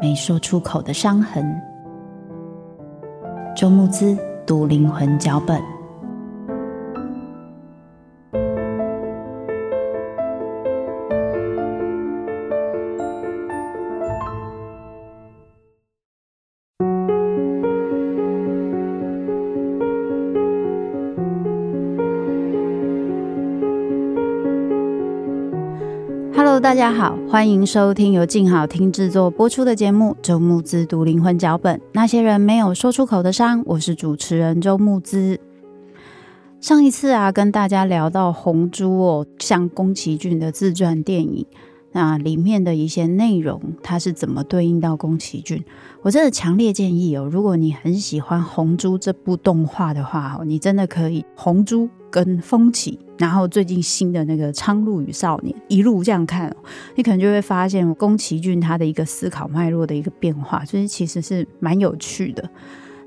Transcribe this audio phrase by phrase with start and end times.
[0.00, 1.44] 没说出口的伤痕。
[3.56, 4.16] 周慕姿。
[4.50, 5.69] 读灵魂脚本。
[26.50, 31.78] Hello，大家好，欢迎收听由静好听制作播出的节目《周牧之读灵魂脚本》。
[31.92, 35.38] 那些人没有说出口的伤，我是主持人周牧之。
[36.60, 41.46] 上一次啊，跟大家聊到红猪哦，像宫崎骏的自传电影，
[41.92, 45.64] 那里面的一些内容，它是怎么对应到宫崎骏？
[46.02, 51.88] 我真的强烈建议哦，如果你很喜欢红猪这部动画的话哦，你真的可以红猪。
[52.10, 56.54] 跟风起，然后最近新的那个《苍鹭与少年》一路这样看，
[56.96, 62.50] 你可能就会发现宫崎骏他的一个思考脉络的一个变化，所以其实是蛮有趣的。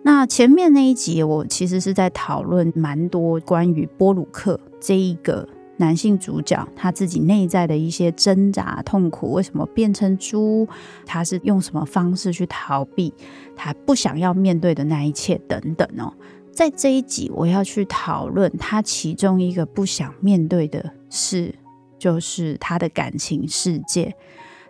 [0.04, 5.48] 那前面那一集，我其实是在讨论蛮多关于波鲁克这一个
[5.78, 10.68] 男性主角他自己内在的一些挣扎、痛苦，为什么变成猪？
[11.06, 13.14] 他是用什么方式去逃避
[13.56, 16.14] 他不想要面对的那一切等等哦。
[16.54, 21.54] 在这一集，我要去讨论他其中一个不想面对的事，
[21.98, 24.16] 就是他的感情世界，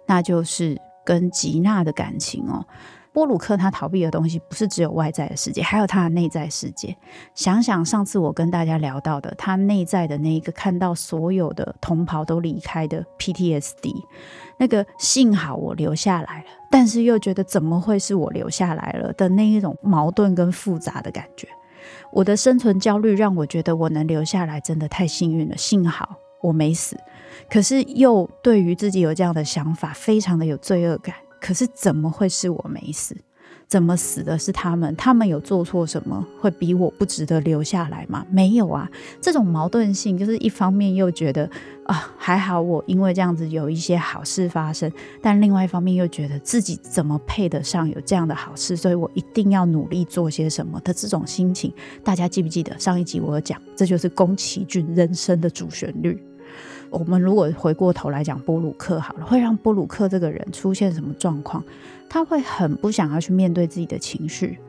[0.08, 2.66] 那就是跟吉娜的感情哦。
[3.12, 6.98] 波鲁克他逃避的东西不是只有外在的世界，还有他的内在世界。
[7.36, 13.94] 想想上次我跟大家聊到的，他内在的那一个看到所有的同袍都离开的 PTSD，
[14.58, 21.48] 那个幸好我留下来了，但是又觉得怎么会是我留下来了的那一种矛盾跟复杂的感觉。
[22.14, 26.96] 我的生存焦虑让我觉得我能留下来真的太幸运了，幸好我没死。
[27.50, 31.16] 可是又对于自己有这样的想法，非常的有罪恶感。
[31.42, 33.18] 可是怎么会是我没死？
[33.74, 34.96] 怎么死的是他们？
[34.96, 38.24] 他们有做错什么，会比我不值得留下来吗？
[38.30, 38.88] 没有啊，
[39.20, 41.50] 这种矛盾性就是一方面又觉得
[41.88, 44.92] 啊，还好我因为这样子有一些好事发生，
[45.24, 51.74] 但另外一方面又觉得自己怎么配得上有这样的好事，所以我一定要努力做些什么的这种心情。
[52.04, 56.24] 大家记不记得上一集我有讲，这就是宫崎骏人生的主旋律。
[56.94, 61.64] 我们如果回过头来讲波鲁克好了，会让波鲁克这个人出现什么状况？
[62.08, 64.60] 他会很不想要去面对自己的情绪。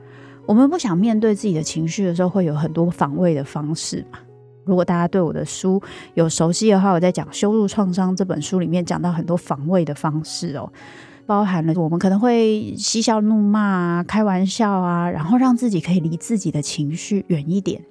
[0.47, 4.19] 我们不想面对自己的情绪的时候，会有很多防卫的方式嘛。
[4.65, 5.81] 如果大家对我的书
[6.15, 10.73] 有熟悉的话，我在讲《羞辱创伤》这本书里面讲到很多防卫的方式哦，
[11.27, 17.83] 包含了我们可能会嬉笑怒骂啊、开玩笑啊，然后让自己可以离自己的情绪远一点。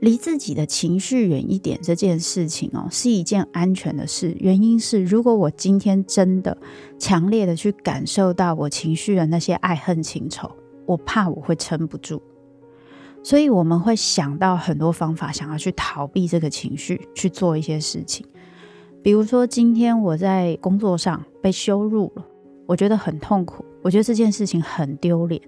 [0.00, 4.34] 离自己的情绪远一点这件事情哦，是一件安全的事。
[4.40, 6.56] 原因是，如果我今天真的
[6.98, 10.50] 强烈的去感受到我情绪的那些爱恨情仇，
[10.86, 12.20] 我怕我会撑不住。
[13.22, 18.24] 所以我们会想到很多方法，想要去逃避这个情绪，去做一些事情。
[19.02, 22.24] 比如说，今天我在工作上被羞辱了，
[22.66, 25.40] 我觉得很痛苦，我觉得这件事情很丢脸。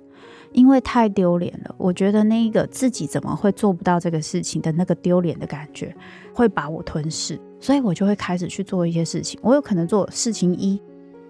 [0.53, 5.95] 因为太丢脸了，我觉得那一个自己怎么会做不到这个事情的那个丢脸的感觉
[6.35, 9.39] 会把我吞噬，所以我就会开始去做一些事情。
[9.43, 10.81] 我有可能做事情一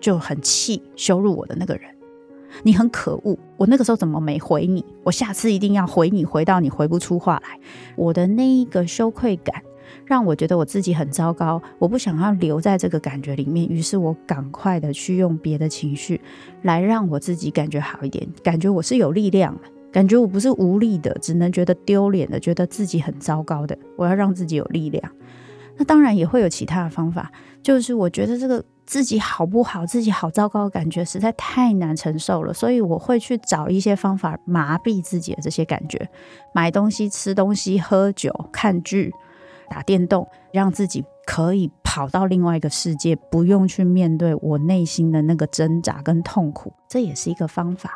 [0.00, 1.82] 就很气羞辱我的那个人，
[2.62, 4.84] 你很可恶，我那个时候怎么没回你？
[5.04, 7.58] 我下次一定要回你，回到你回不出话来。
[7.96, 9.62] 我的那一个羞愧感，
[10.04, 16.20] 让我觉得我自己很糟糕，我不想要留在这个感觉里面，于是我赶快的去用别的情绪
[16.62, 25.12] 来让我自己感觉好一点，感觉我是有力量的，感觉我不是无力的，只能觉得丢脸的，觉得自己很糟糕的，我要让自己有力量。
[25.76, 27.32] 那当然也会有其他的方法，
[27.62, 28.64] 就是我觉得这个。
[28.84, 29.86] 自己好不好？
[29.86, 36.10] 自己好糟糕的感觉实在太难承受了，所以我会去找一些方法麻痹自己的这些感觉，
[36.52, 39.10] 买东西、吃东西、喝酒、看剧、
[39.72, 47.94] 打电动，让自己可以跑到另外一个世界，不用去面对我内心的那个挣扎跟痛苦，这也是一个方法。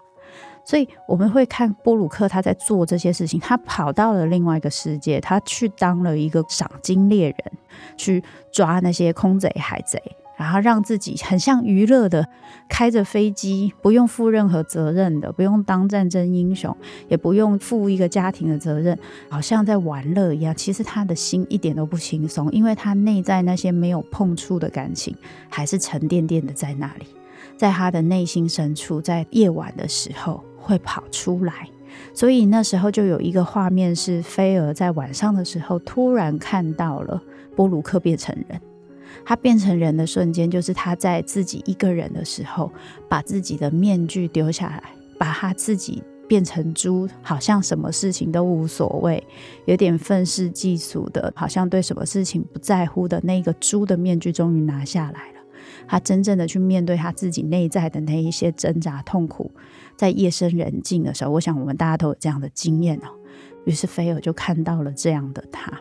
[0.65, 7.53] 所以我们会看波鲁克他在做这些事情，他跑到了另外一个世界，他去当了一个赏金猎人，
[7.99, 10.03] 去抓那些空贼海贼，
[10.37, 12.29] 然后让自己很像娱乐的
[12.69, 16.77] 开着飞机，不用负任何责任的，不用当战争英雄，
[17.09, 18.99] 也不用负一个家庭的责任，
[19.29, 20.55] 好像在玩乐一样。
[20.55, 25.17] 其实他的心一点都不轻松，因为他内在那些没有碰触的感情，
[25.49, 27.07] 还是沉甸甸的在那里，
[27.57, 30.43] 在他的内心深处，在夜晚的时候。
[30.59, 31.69] 会跑出来，
[32.13, 37.23] 所以那时候就有一个画面是菲儿在晚上的时候突然看到了
[37.55, 38.61] 波鲁克变成人。
[39.25, 42.71] 他变成人的瞬间，就是他在自己一个人的时候，
[43.09, 44.83] 把自己的面具丢下来，
[45.19, 49.23] 把他自己变成猪，好像什么事情都无所谓，
[49.65, 55.37] 有点愤世嫉俗的，好像对什么事情不在乎的那个猪的面具，终于拿下来了。
[55.89, 59.51] 他真正的去面对他自己内在的那一些挣扎痛苦。
[59.97, 63.09] 在夜深人静的时候，我想我们大家都有这样的经验哦。
[63.65, 65.81] 于是菲尔就看到了这样的他。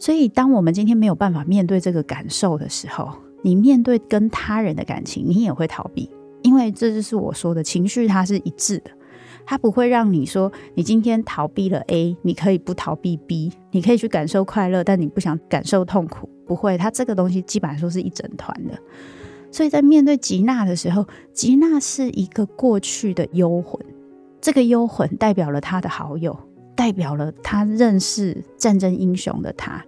[0.00, 3.12] 所以，当我们今天没有办法面对这个感受的时候，
[3.42, 6.10] 你面对跟他人的感情，你也会逃避，
[6.42, 8.90] 因为这就是我说的情绪，它是一致的，
[9.44, 18.78] 它不会让你说你今天逃避了 A，你可以不逃避 B，你可以去感受快乐，但你不想感受痛苦，不会，它这个东西基本上说是一整团的。
[19.52, 23.78] 所以在面对吉娜的时候，吉娜是一个过去的幽魂，
[24.40, 26.38] 这个幽魂代表了他的好友，
[26.74, 29.84] 代表了他认识战争英雄的他，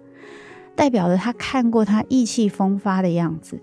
[0.75, 3.59] 代表了他看过他意气风发的样子，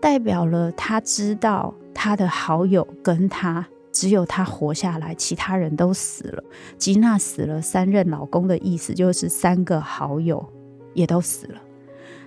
[0.00, 6.42] 代表了他知道他的好友跟他只有他活下来，其他人都死了。
[6.78, 10.46] 吉娜死了，三任老公的意思就是三个好友
[10.94, 11.60] 也都死了，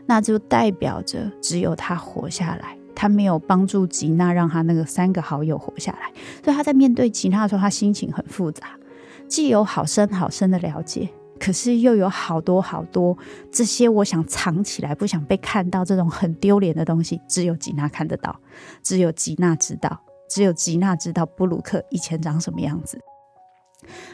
[0.06, 2.76] 那就代表着只有他活下来。
[2.96, 6.12] 他没有帮助吉娜，让他那个三个好友活下来，
[6.44, 8.78] 所以他在面对吉娜的时候，他心情很复杂，
[9.26, 11.08] 既有好深好深的了解，
[11.40, 13.18] 可是又有好多好多
[13.52, 18.40] 这些我想藏起来，不想被看到这种很丢脸的东西，只有吉娜看得到，
[18.84, 23.00] 只有吉娜知道，只有吉娜知道波鲁克以前长什么样子，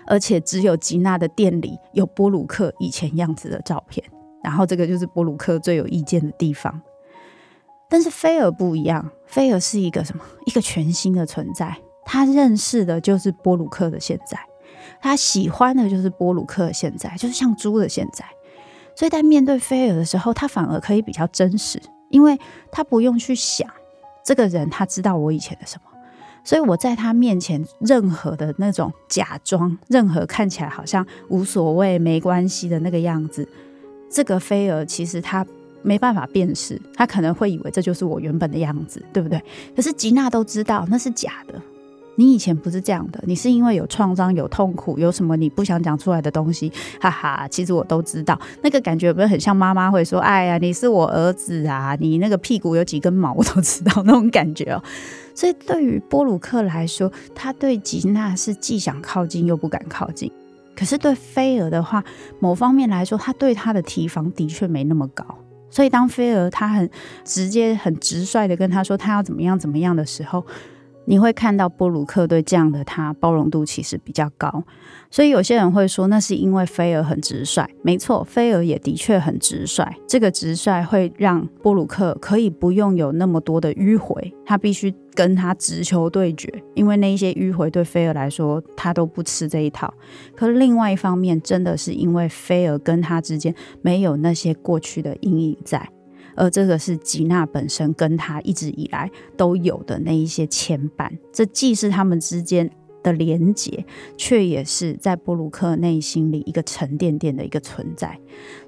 [0.05, 4.05] 而且只有吉娜的店里有波鲁克以前样子的照片，
[4.43, 6.81] 然后这个就是波鲁克最有意见的地方。
[7.87, 10.23] 但是菲尔不一样，菲尔是一个什么？
[10.45, 11.75] 一个全新的存在。
[12.03, 14.37] 他认识的就是波鲁克的现在，
[15.05, 18.25] 他喜欢的就是波鲁克现在，就是像猪的现在。
[18.95, 21.79] 所以在面对菲尔的时候，他反而可以比较真实，
[22.09, 22.39] 因为
[22.71, 23.69] 他不用去想
[24.23, 25.91] 这个人，他知道我以前的什么。
[26.43, 33.47] 所以我在他面前，任何的那种假装，任何看起来好像无所谓、没关系的那个样子，
[34.09, 35.45] 这个菲尔其实他。
[35.83, 39.39] 没办法辨识，他可能会以为这就是我原本的样子，对不对？
[39.75, 41.61] 可是吉娜都知道那是假的，
[42.15, 47.47] 你以前不是这样的，你是因为有创伤、有痛苦、有什么你不想讲出来的东西，哈哈。
[47.49, 54.81] 其实我都知道，那个感觉有没有很像妈妈会说：“哎呀，你是我儿子啊，你那个屁股有几根毛，我都知道那种感觉哦。”
[55.35, 60.31] 所以对于波鲁克来说，他对吉娜是既想靠近又不敢靠近。
[60.75, 62.03] 可是对菲尔的话，
[62.39, 65.25] 某方面来说，他对他的提防的确没那么高。
[65.69, 66.89] 所以，当菲儿他很
[67.25, 70.45] 直接、很直率的跟他说他要怎么样、怎么样的时候，
[71.05, 74.63] 你会看到布鲁克对这样的他包容度其实比较高。
[75.09, 77.65] 所以，有些人会说那是因为菲儿很直率。
[77.81, 79.85] 没错，菲儿也的确很直率。
[80.07, 84.93] 这个直率会让布鲁克可以不用有那么多的迂回，他必须。
[85.15, 89.93] 跟他直球对决，因为那一些迂回对菲尔来说，他都不吃这一套。
[90.35, 95.87] 可另外一方面，真的是因为菲尔跟他之间没有那些过去的阴影在，
[96.35, 101.09] 而这个是吉娜本身跟他一直以来都有的那一些牵绊。
[101.31, 102.69] 这既是他们之间
[103.01, 103.85] 的连结，
[104.17, 108.19] 却也是在布鲁克内心里一个沉甸甸的一个存在。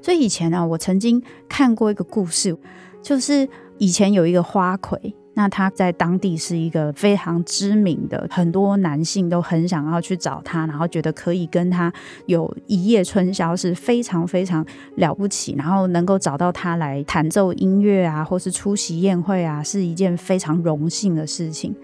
[0.01, 2.57] 所以以前呢、啊，我曾经看过一个故事，
[3.01, 3.47] 就是
[3.77, 5.15] 以前有一个花魁。
[5.37, 11.93] 那他在当地是一个非常知名的，很多男性都很想要去找他，然后觉得可以跟他
[12.25, 14.65] 有一夜春宵是非常非常
[14.95, 21.75] 了不起，然后能够找到他来弹奏音乐啊，或是出席宴会啊，是一件非常荣幸的事情。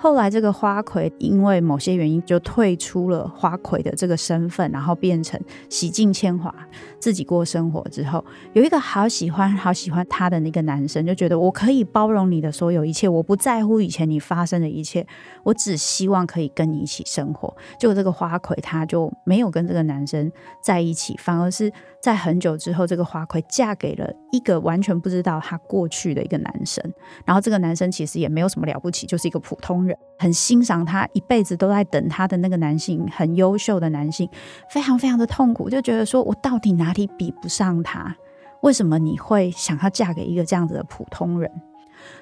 [0.00, 6.54] 后来，这个花魁因为某些原因就退出了花魁的这个身份，然后变成洗尽铅华，
[6.98, 15.06] 自己过生活之后，有一个好喜欢、好喜欢他的那个男生，就觉得我可以包容你的所有一切，我不在乎以前你发生的一切，
[15.44, 17.54] 我只希望可以跟你一起生活。
[17.78, 20.30] 结果这个花魁他就没有跟这个男生
[20.62, 26.82] 在一起，反而是在很久之后，这个花魁嫁给了一个完全不知道他过去的一个男生，
[27.24, 29.96] 然后这个男生其实也没有什么了不起，就是一个普通人。
[30.20, 34.28] 很欣赏他，一辈子都在等他的那个男性，很优秀的男性，
[34.68, 38.16] 非常非常的痛苦，就觉得说我到底哪哪里比不上他？
[38.62, 41.50] 为什么你会想要嫁给一个这样子的普通人？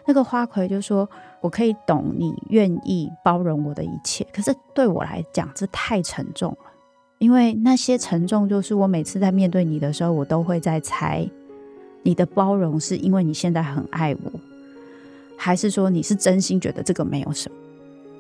[0.06, 1.08] 那个花魁就说
[1.40, 6.58] ：“我可以懂你愿意包容我的一切，可是对我来讲，这太沉重了，
[7.18, 11.24] 因为那些沉重就是我每次在面对你的时候，我都会在猜，
[12.02, 14.32] 你的包容是因为你现在很爱我。”
[15.38, 17.56] 还是说你是真心觉得这个没有什么？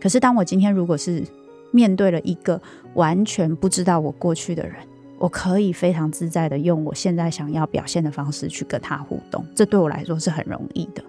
[0.00, 1.24] 可是当我今天如果是
[1.72, 2.60] 面对了一个
[2.94, 4.76] 完全不知道我过去的人，
[5.18, 11.02] 我可以非常自在的用我现在想要表现的方式去跟他互动，这对我来说是很容易的。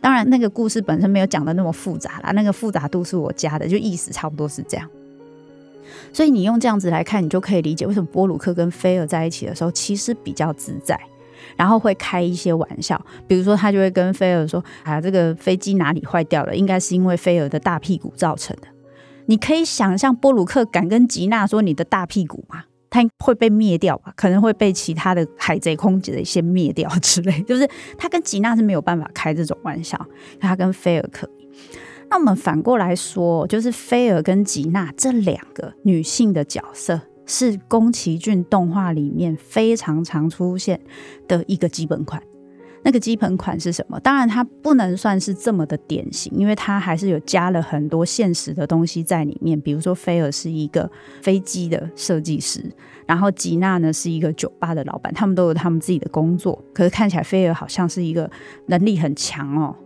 [0.00, 4.88] 当然，那个故事本身没有讲的那么复杂啦，那个复杂度是我加的，就意思差不多是这样。
[6.12, 10.98] 所以你用这样子来看，你就可以理解为什么波鲁克跟菲尔在一起的时候其实比较自在。
[11.56, 16.54] 然后会开一些玩笑，比如说他就会跟菲尔说：“啊，这个飞机哪里坏掉了？
[16.54, 18.68] 应该是因为菲尔的大屁股造成的。”
[19.26, 22.64] 你可以想象波鲁克敢跟吉娜说你的大屁股吗？
[22.90, 24.12] 他会被灭掉吧？
[24.16, 27.40] 可能会被其他的海贼空姐的先灭掉之类。
[27.48, 27.66] 就是
[27.96, 30.04] 他跟吉娜是没有办法开这种玩笑，
[30.38, 31.48] 他跟菲尔可以。
[32.10, 37.00] 那我们反过来说，就是菲尔跟吉娜这两个女性的角色。
[37.32, 40.80] 是宫崎骏动画里面非常常出现
[41.28, 42.20] 的一个基本款。
[42.82, 44.00] 那个基本款是什么？
[44.00, 49.60] 当然，它不能算是这么的典型，因为它还是有加了很多现实的东西在里面。
[49.60, 52.64] 比如说，菲尔是一个飞机的设计师，
[53.06, 56.62] 然后吉娜呢是一个酒吧的老板，他们都有他们自己的工作。
[56.72, 58.30] 可是看起来，菲尔好像是一个
[58.66, 59.76] 能力很强哦。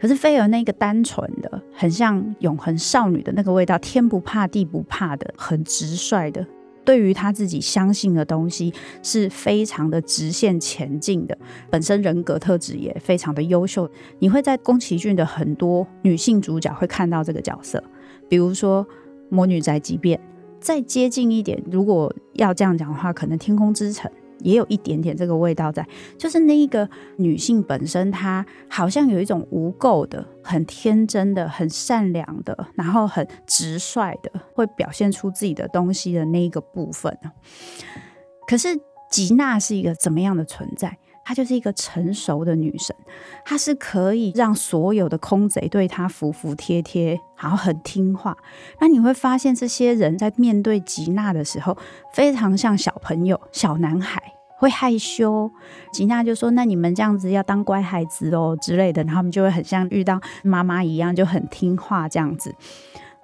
[0.00, 6.46] 可是菲尔那个单纯的，很像永恒少女的那个味道，天不怕地不怕的，很直率的，
[6.88, 11.36] 对于他自己相信的东西是非常的直线前进的，
[11.68, 13.86] 本身人格特质也非常的优秀。
[14.20, 17.84] 你会在宫崎骏的很多女性主角会看到这个角色，
[18.26, 18.82] 比如说
[19.28, 20.18] 《魔女宅急便》，
[20.58, 24.10] 再接近一点，如果要这样讲的话，可能《天空之城》。
[24.40, 37.16] 也有一点点这个味道在，就是那一个女性本身，她好像有一种无垢的、很天真的、很善良的，然后很直率的，会表现出自己的东西的那一个部分。
[38.46, 38.68] 可是
[39.10, 40.98] 吉娜是一个怎么样的存在？
[41.28, 42.96] 她就是一个成熟的女神，
[43.44, 48.34] 她是可以让所有的空贼对她服服帖帖，然后很听话。
[48.80, 51.76] 那你会发现，这些人在面对吉娜的时候，
[52.14, 54.22] 非常像小朋友、小男孩，
[54.56, 55.50] 会害羞。
[55.92, 62.54] 吉娜就说：“那你们这样子要当乖孩子哦之类的。”然后他们就会很像遇到妈妈一样，就很听话这样子。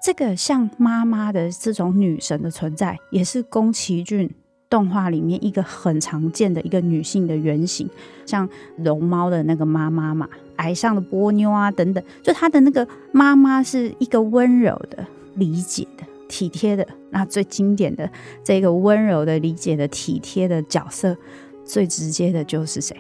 [0.03, 4.31] 这个像妈妈的这种女神的存在，也是宫崎骏。
[4.75, 7.89] 动画里面一个很常见的一个女性的原型，
[8.27, 16.85] 像龙猫的那个妈妈嘛，矮上的波妞啊等等，就她的那个妈妈是一个温柔的、理解的、体贴的。
[17.11, 18.11] 那最经典的
[18.43, 21.17] 这个温柔的、理解的、体贴的角色，
[21.65, 22.97] 最直接的就是谁？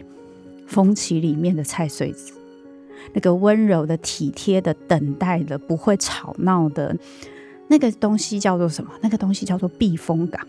[0.69, 2.33] 风起里面的菜穗子，
[3.15, 6.97] 那个温柔的、体贴的、等待的、不会吵闹的
[7.67, 8.93] 那个东西叫做什么？
[9.01, 10.41] 那个东西叫做避风港。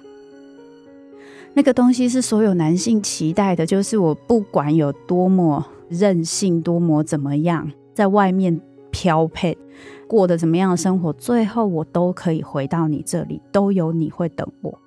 [1.57, 8.59] 那个东西是所有男性期待的，就是我不管有多么任性，多么怎么样，在外面
[8.91, 9.57] 飘配，
[10.05, 14.77] 过得怎么样的生活，最后我都可以回到你这里，都有你会等我，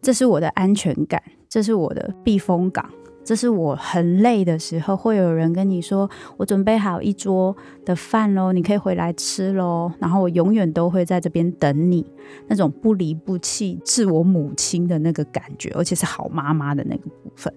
[0.00, 2.88] 这是我的安全感，这是我的避风港。
[3.24, 12.04] 这是我很累的时候，会有人跟你说：“我准备好一桌的饭喽，你可以回来吃喽。”然后我永远都会在这边等你，
[12.48, 17.52] 那种不离不弃、是我母亲的那个感觉，而且是好妈妈的那个部分。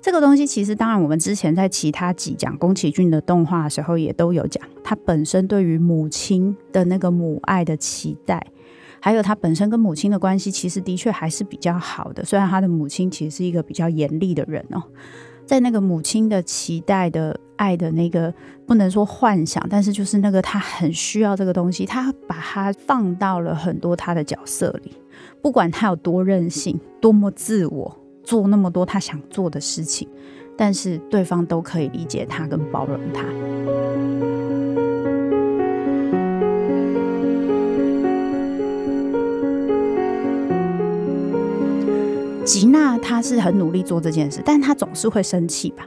[0.00, 8.44] 这个东西其实，当然我们之前在其他集讲宫崎骏的动画的时候，也都有讲，他本身对于母亲的那个母爱的期待。
[9.04, 12.24] 还有他本身跟母亲的关系，其实的确还是比较好的。
[12.24, 14.80] 虽然他的母亲其实是一个比较严厉的人哦，
[15.44, 18.32] 在那个母亲的期待的爱的那个，
[18.64, 24.92] 不能说幻想，但是就是那个他很需要这个东西，他把它放到了很多他的角色里，
[25.42, 30.08] 不管他有多任性，多么自我，做那么多他想做的事情，
[30.56, 33.81] 但是对方都可以理解他跟包容他。
[42.44, 45.86] 吉娜她是很努力做这件事，但她总是会生气吧。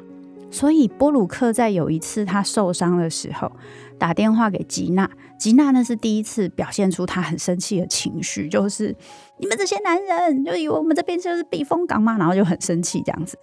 [0.51, 3.51] 所以波鲁克在有一次他受伤的时候
[3.97, 8.95] 打电话给吉娜，吉娜那是第一次表现出她很生气的情绪，就是
[9.37, 13.37] 你们这些男人就以为我们这边就是避风港嘛，然后就很生气这样子。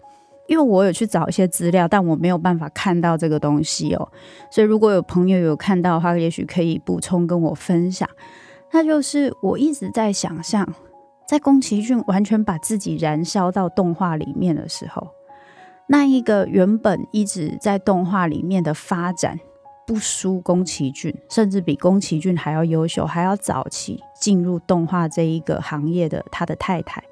[0.48, 4.08] 因为我有去找一些资料，但我没有办法看到这个东西哦，
[4.50, 8.08] 所以如果有朋友有看到的话，也许可以补充跟我分享。
[8.72, 10.66] 那就是我一直在想象。
[11.32, 15.08] 在宫崎骏完全把自己燃烧到动画里面的时候，
[15.86, 19.40] 那一个原本一直在动画里面的发展
[19.86, 27.02] 不输宫崎骏，甚至比宫崎骏还要优秀、还要早期进入动画这一个行业的他的太太，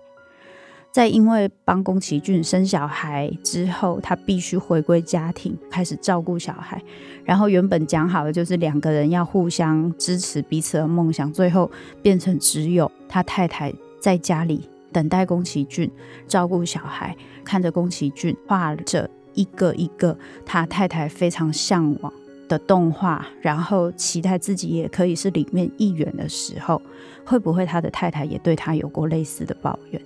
[0.92, 6.78] 在因为帮宫崎骏生小孩之后，他必须回归家庭，开始照顾小孩。
[7.24, 11.70] 然后原本讲好的就是两个人要互相支持彼此的梦想，最后
[12.02, 13.72] 变成只有他太太。
[14.00, 15.90] 在家里等待宫崎骏
[16.26, 22.12] 照顾小孩，看着宫崎骏画着一个一个他太太非常向往
[22.48, 26.82] 的动画，然后期待自己也可以是里面一员的时候，
[27.24, 30.02] 会不会他的太太也对他有过类似的抱怨？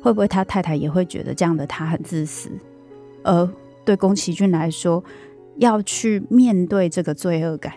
[0.00, 2.50] 会不会他太太也会觉得这样的他很自私？
[3.24, 3.48] 而
[3.84, 5.02] 对宫崎骏来说，
[5.56, 7.72] 要去面对这个罪恶感，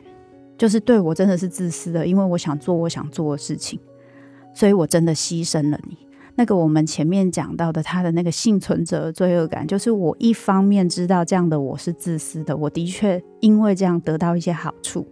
[0.57, 3.79] 就是对我真的是自私的，因为我想做我想做的事情。
[4.55, 5.95] 所以我真的牺牲了你。
[6.37, 15.07] 那个我们前面讲到的他的那个幸存者的罪恶感，就是我一方面知道这样的我是自私的，我的确因为这样得到一些好处，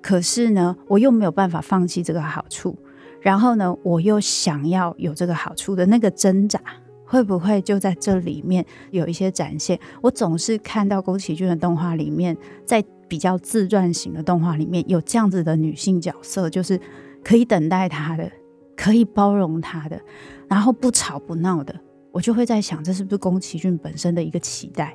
[0.00, 2.76] 可是呢，我又没有办法放弃这个好处，
[3.20, 6.60] 然后呢，我又想要有这个好处的那个挣扎，
[7.04, 9.76] 会不会就在这里面有一些展现？
[10.00, 16.80] 我总是看到宫崎骏的动画里面，在比较自传型的动画里面有这样子的女性角色，就是
[17.24, 18.30] 可以等待他的。
[18.76, 20.00] 可以包容他的，
[20.46, 21.74] 然后不吵不闹的，
[22.12, 24.94] 我就会在想，这是不是宫崎骏本身的一个期待？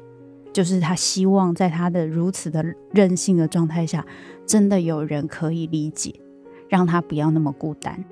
[0.54, 4.06] 就是他希望在他的如此的任性的状态下，
[4.46, 6.14] 真的有人可以理解，
[6.68, 8.04] 让他不要那么孤单。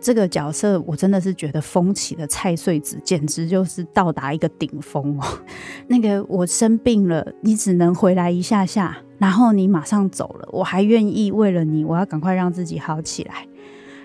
[0.00, 5.24] 这个角色，我真的是觉得风起的菜穗子简直就是到达一个顶峰哦。
[5.86, 13.46] 那个我生病了，你只能回来一下下，然后你马上走了，我还愿意为了你，我要赶快让自己好起来。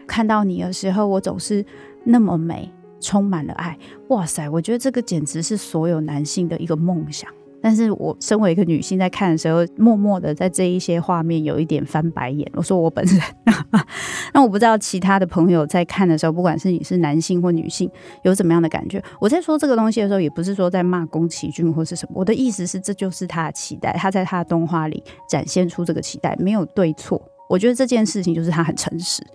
[0.07, 1.63] 看到你的时候，我总是
[2.03, 3.77] 那么美，充满了爱。
[4.07, 7.29] 哇塞，我觉得这个简直是所有男性的一个梦想。
[7.59, 12.49] 但是我身为一个女性，在看的时候，默默的在这一些画面有一点翻白眼。
[12.53, 13.19] 我说我本人，
[14.31, 17.89] 那我不知道其他的朋友在看的时候，不管是你是男性或女性，
[18.23, 19.03] 有怎么样的感觉。
[19.19, 22.11] 我在说这个东西的时候，也不是说在骂宫崎骏或是什么。
[22.15, 27.19] 我的意思是，这就是他的期待，他在他的动画里展现出这个期待，没有对错。
[27.49, 29.25] 我觉得这件事情就是他很诚实。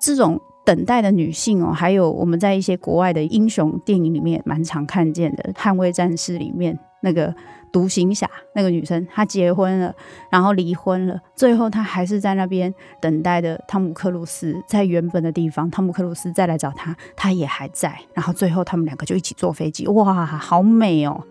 [0.00, 7.34] 这种等待的女性哦，还有我们在一些国外的英雄电影里面蛮常看见的，《捍卫战士》里面那个
[7.72, 9.94] 独行侠那个女生，她结婚了，
[10.30, 21.22] 然后离婚了，最后她还是在那边等待的汤姆克鲁斯在原本的地方，汤姆克鲁斯再来找她，她也还在，然后最后他们两个就一起坐飞机，哇，好美哦！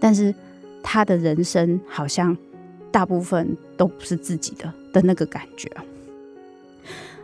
[0.00, 0.34] 但是
[0.82, 2.36] 她的人生好像
[2.90, 5.70] 大部分都不是自己的的那个感觉。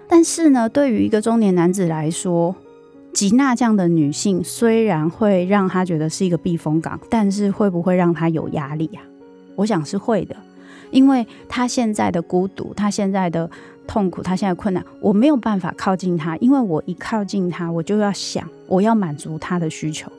[0.09, 2.55] 但是呢，对于一个中年男子来说，
[3.13, 9.03] 吉娜这样的女性虽然会让他觉得是一个避风港，但是会不会让他有压力啊？
[9.57, 10.37] 我想是会的，
[10.91, 13.51] 因为他现在的孤独，他现在的
[13.87, 20.13] 痛苦，他现在困难，我没有办法靠近他，因为我一靠近他，我就要想，我要满足他的需求。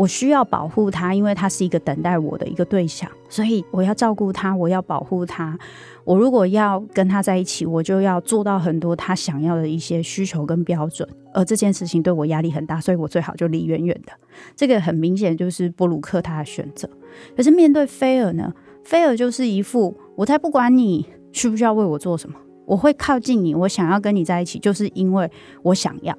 [0.00, 5.58] 我需要保护他，因为他是一个等待我的一个对象，所以我要照顾他，我要保护他。
[6.04, 14.12] 我如果要跟他在一起，我就要做到很多他想要的一些需求跟标准，而这件事情对我压力很大，所以我最好就离远远的。
[14.56, 16.88] 这个很明显就是布鲁克他的选择。
[17.36, 18.50] 可是面对菲尔呢？
[18.82, 25.30] 菲尔就是一副我才不管你需不需要为我做什么，我会靠近你，我想要跟你在一起，就是因为
[25.62, 26.16] 我想要。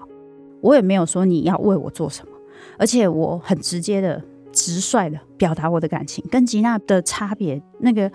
[0.61, 2.30] 我也没有说你要为我做什么。
[2.77, 7.61] 而且我很直接的、直率的表达我的感情，跟吉娜的差别。
[7.79, 8.11] 那个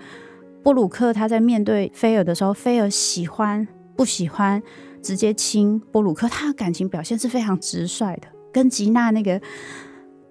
[0.63, 4.61] 布鲁克他在面对菲尔的时候，菲尔喜欢不喜欢
[5.01, 8.27] 直接亲布鲁克，他的感情表现是非常直率的。
[8.51, 9.39] 跟吉娜那个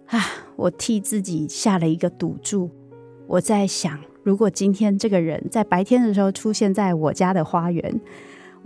[0.07, 0.21] 啊，
[0.57, 2.71] 我替自己下了一个赌注。
[3.27, 8.01] 我在想，如果今天这个人在白天的时候出现在我家的花园。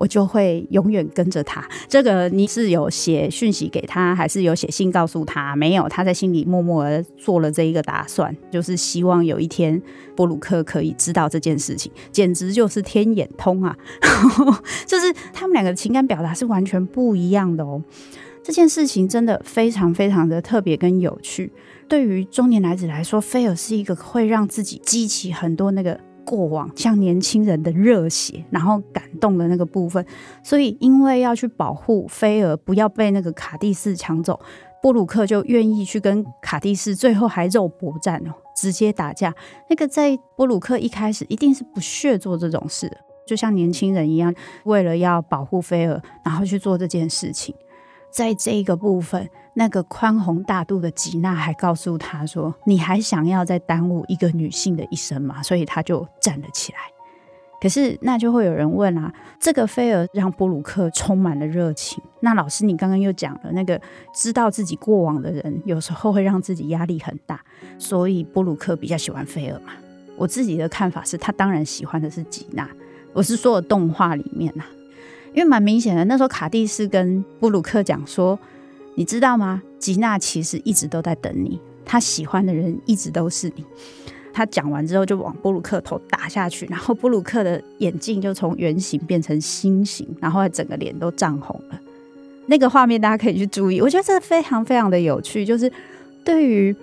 [0.01, 1.63] 我就会永远跟着他。
[1.87, 5.55] 这个你是有写讯息给他，还是有写信告诉他？
[5.55, 9.81] 没有，他在心里默默的做了这一个打算，就是希望有一天
[10.17, 13.77] 波鲁克可以知道这件事情，简直就是天眼通啊！
[14.87, 17.83] 就是他们两个情感表达是完全不一样的哦。
[18.43, 21.53] 这件事情真的非常非常的特别跟有趣。
[21.87, 26.01] 对于中年男子来说，菲尔是一个会让自己激起很多那个。
[26.25, 30.05] 过往像年轻人的热血，然后感动的那个部分，
[30.43, 34.39] 所以因为要去保护菲儿不要被那个卡蒂斯抢走，
[34.83, 39.35] 波鲁克就愿意去跟卡蒂斯，最后还肉搏战哦，直接打架。
[39.69, 42.91] 那个在波鲁克一开始一定是不屑做这种事，
[43.27, 47.55] 就像年轻人一样，为了要保护菲儿，然后去做这件事情。
[48.11, 56.79] 在这个部分，那个宽宏大度的吉娜还告诉他说：“你还想要再耽误一个女性的一生吗？”所以他就站了起来。
[57.61, 62.03] 可是那就会有人问啊，这个菲尔让布鲁克充满了热情。
[62.21, 63.79] 那老师，你刚刚又讲了，那个
[64.15, 67.39] 知道自己过往的人，有时候会让自己压力很大。
[67.79, 69.73] 所以布鲁克比较喜欢菲尔嘛？
[70.17, 72.67] 我自己的看法是他当然喜欢的是吉娜。
[73.13, 74.65] 我是说的动画里面啊。
[75.33, 78.39] 因为蛮明显的，那时候卡蒂斯跟布鲁克讲说
[78.97, 79.63] ：“你知道吗？
[79.79, 83.65] 吉娜其实一直都在等你，她喜欢的人一直都是你。”
[84.33, 91.81] 他讲完之后，就往布鲁克头打下去，然后布鲁克的眼镜就从圆形变成心形，然后整个脸都涨红了。
[92.47, 95.45] 那个画面大家可以去注意，我觉得这非常非常的有趣。
[95.45, 95.71] 就是
[96.25, 96.75] 对于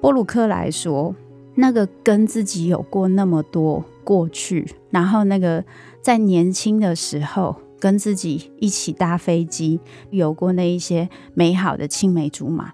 [0.00, 1.14] 布鲁克来说，
[1.56, 5.62] 那个跟自己有过那么多过去，然后那个
[6.00, 7.54] 在年轻的时候。
[7.80, 12.72] 跟自己一起搭飞机，有过那一些美好的青梅竹马，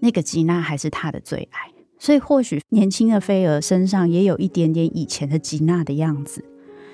[0.00, 1.72] 那个吉娜还是他的最爱。
[1.98, 6.44] 所以或许年轻的菲儿身上也有一点点以前的吉娜的样子。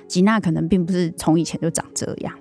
[0.06, 2.34] 吉娜可能并不是从以前就长这样。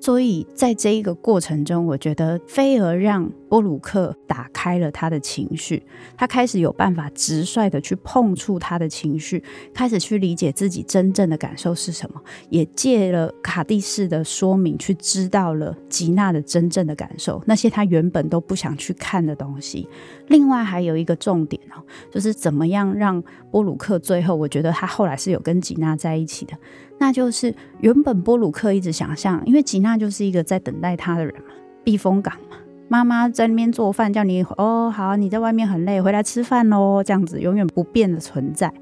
[0.00, 5.82] 所以在这一个过程中，我觉得菲儿让波鲁克打开了他的情绪，
[6.16, 19.88] 他开始有办法直率的去碰触他的情绪，开始去理解自己真正的感受是什么，也借了卡蒂斯的说明，去知道了吉娜的真正的感受，那些他原本都不想去看的东西。
[20.28, 26.54] 另外还有一个重点哦，就是怎么样让波鲁克最后，我觉得他后来是有跟吉娜在一起的。
[26.98, 31.52] 那就是原本波鲁克一直想象，因为吉娜就是一个在等待他的人嘛，
[31.84, 32.56] 避风港嘛。
[32.88, 38.72] 妈妈在那边做饭，叫你哦，好，你在外面很累，回来吃饭喽，这样子永远不变的存在。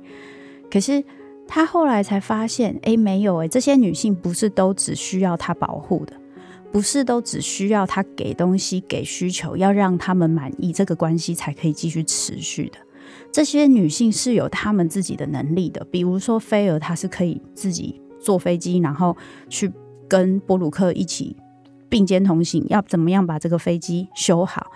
[0.70, 1.02] 可是
[1.48, 6.12] 他后来才发现，哎，没有哎，这些女性不是都只需要他保护的，
[6.70, 12.78] 不是都只需要他给东西、给需求，要让他们满意，这个关系才可以继续持续的。
[13.32, 18.00] 这些女性是有她们自己的能力的，比如说菲儿，她是可以自己。
[18.24, 19.16] 坐飞机，然后
[19.48, 19.70] 去
[20.08, 21.36] 跟波鲁克一起
[21.88, 24.66] 并肩同行，要怎么样把这个飞机修好？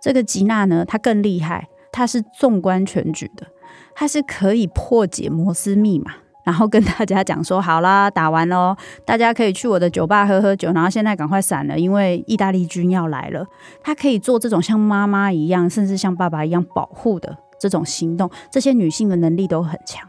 [0.00, 3.46] 这个吉娜呢，她更厉害，她是纵观全局的，
[3.94, 6.12] 她是可以破解摩斯密码，
[6.44, 13.46] 然后跟大家讲说：好啦，打完喽，大家可以去我的酒吧喝喝酒，然后现在赶快闪了，因为意大利军要来了。
[13.82, 20.06] 她可以做这种像妈妈一样，甚至像爸爸一样保护的这种行动，这些女性的能力都很强。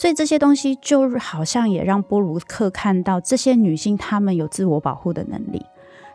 [0.00, 5.62] 所以这些东西就好像也让波鲁克看到，这些女性她们有自我保护的能力，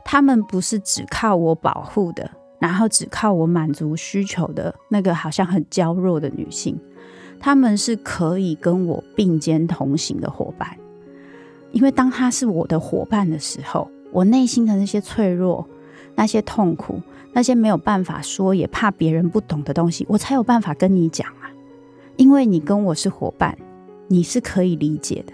[0.04, 6.76] 她们不是只靠我保护的，然后只靠我满足需求的那个好像很娇弱的女性，
[7.39, 10.67] 她们是可以跟我并肩同行的伙伴。
[11.71, 15.63] 因为当她是我的伙伴的时候，我内心的那些脆弱、
[16.15, 17.00] 那些痛苦、
[17.34, 21.54] 那些没有办法说也怕别人不懂的东西，我才有办法跟你讲啊，
[22.17, 23.56] 因为你跟我是伙伴。
[24.08, 25.34] 你是可以理解的，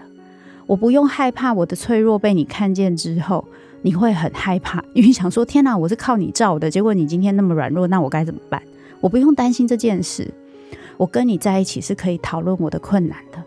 [0.66, 3.44] 我不用害怕我的脆弱被你看见之后，
[3.82, 8.62] 你会很害怕， 因为想说天哪，我是靠你罩的，结果你今天那么软弱，那我该怎么办？
[9.00, 10.32] 我不用担心这件事，
[10.96, 13.42] 我跟你在一起是可以讨论我的困难的，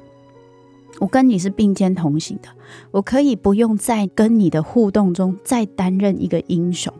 [1.00, 2.50] 我跟你是并肩同行的，
[2.92, 6.94] 我可以不用在跟你的互动中再担任一个英雄，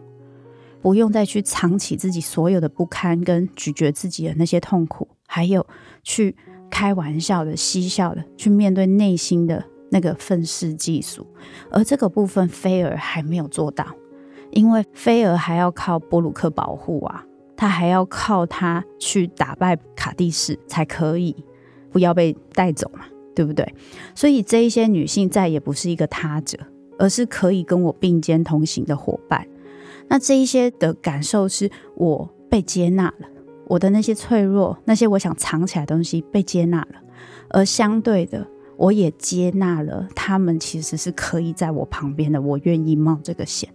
[0.82, 5.68] 不用再去藏起自己所有的不堪跟咀嚼自己的那些痛苦，还有
[6.02, 6.36] 去。
[6.70, 11.26] 开玩笑的、嬉笑的去面对内心的那个愤世嫉俗，
[11.72, 13.86] 而这个部分菲儿还没有做到，
[14.52, 17.26] 因为菲儿还要靠波鲁克保护啊，
[17.56, 21.36] 他还要靠他去打败卡蒂斯才可以
[21.92, 23.74] 不要被带走嘛，对不对？
[24.14, 26.58] 所以这一些女性再也不是一个他者，
[26.98, 29.48] 而是可以跟我并肩同行的伙伴。
[30.08, 32.30] 那这一些的感受是我。
[32.48, 33.28] 被接纳了，
[33.68, 37.02] 我的那些脆弱，那些我想藏起来的东西被接纳了，
[37.50, 38.46] 而相对的，
[38.78, 43.70] 我也接纳了他们其实是可以在我旁边的，我愿意冒这个险。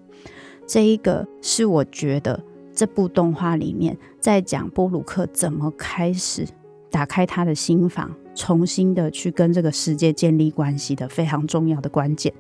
[0.66, 2.40] 这一个是我觉得
[2.72, 6.46] 这部动画里面在讲波鲁克怎么开始
[6.90, 12.32] 打开他的心房，重新的去跟这个世界建立关系的非常重要的关键。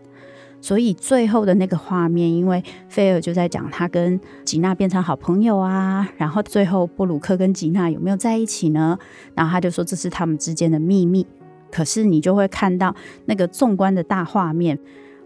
[0.60, 8.98] 所以最后的那个画面，因为菲尔就在讲他跟吉娜变成好朋友啊，然后最后布鲁克跟吉娜有没有在一起呢？
[9.34, 11.26] 然后他就说这是他们之间的秘密。
[11.72, 12.94] 可是你就会看到
[13.26, 14.78] 那个纵观的大画面，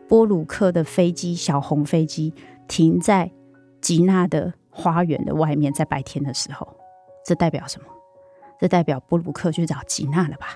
[0.07, 2.35] 波鲁克的飞机，小红飞机
[2.69, 3.31] 停在
[3.81, 6.77] 吉娜的花园的外面，在白天的时候，
[7.25, 7.87] 这代表什么？
[8.61, 10.49] 这代表波鲁克去找吉娜了吧？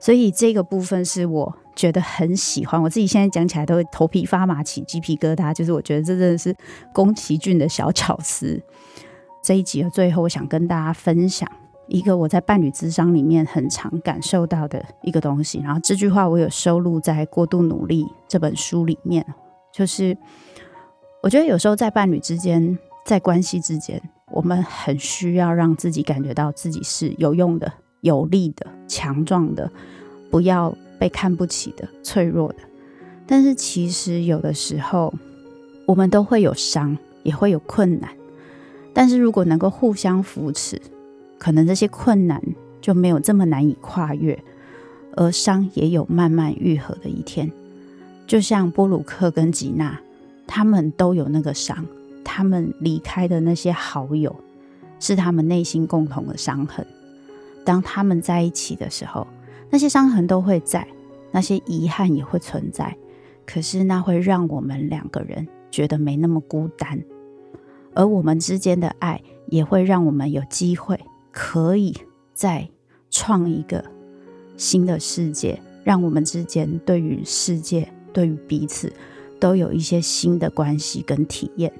[0.00, 5.52] 所以这个部分是我觉得很喜欢，我自己现在讲起来都会头皮发麻、起鸡皮疙瘩。
[5.52, 6.56] 就是我觉得这真的是
[6.92, 8.60] 宫崎骏的小巧思。
[9.42, 11.46] 这一集的最后，我想跟大家分享
[11.86, 15.60] 一个我在伴侣咨商里面很常感受到的一个东西。
[15.60, 19.24] 然后这句话我有收录在《过度努力》这本书里面，
[19.70, 20.16] 就是
[21.22, 27.70] 我觉得有时候在伴侣之间，在关系之间，我们很需要让自己感觉到自己是有用的。
[28.00, 29.70] 有力的、强壮的，
[30.30, 32.56] 不要被看不起的、脆弱的。
[33.26, 35.12] 但是其实有的时候，
[35.86, 38.10] 我们都会有伤，也会有困难。
[38.92, 40.80] 但是如果能够互相扶持，
[41.38, 42.42] 可能这些困难
[42.80, 44.42] 就没有这么难以跨越，
[45.16, 47.50] 而伤也有慢慢愈合的一天。
[48.26, 50.00] 就像波鲁克跟吉娜，
[50.46, 51.86] 他们都有那个伤，
[52.24, 54.34] 他们离开的那些好友，
[54.98, 56.84] 是他们内心共同的伤痕。
[57.64, 59.26] 当他们在一起的时候，
[59.70, 60.86] 那些伤痕都会在，
[61.30, 62.96] 那些遗憾也会存在。
[63.46, 67.02] 可是那会让我们两个人觉得没那么孤单，
[67.94, 70.98] 而我们之间的爱也会让我们有机会
[71.32, 71.96] 可以
[72.32, 72.68] 再
[73.10, 73.84] 创一个
[74.56, 78.92] 新的世界，让我们之间对于世界、对于彼此
[79.40, 81.72] 都有一些新的关系跟体验。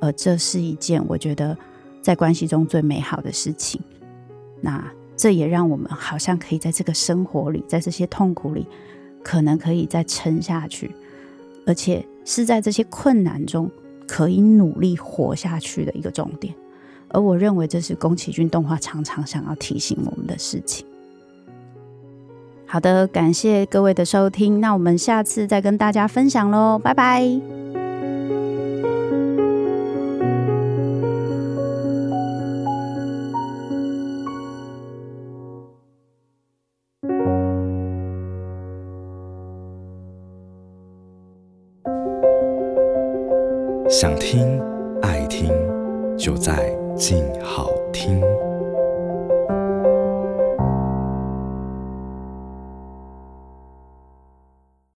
[0.00, 1.56] 而这是一件我觉得
[2.02, 3.80] 在关系中最美好的事情。
[4.60, 4.84] 那
[5.18, 8.66] 这也让我们好像可以在这个生活里，在这些痛苦里，
[9.22, 10.94] 可能可以再撑下去，
[11.66, 13.68] 而且是在这些困难中
[14.06, 16.54] 可以努力活下去的一个重点。
[17.08, 20.86] 而我认为这是宫崎骏动画常常想要提醒我们的事情。
[22.64, 27.57] 好的，感谢各位的收听，那我们下次再跟大家分享喽，拜拜。
[44.00, 44.47] 想听、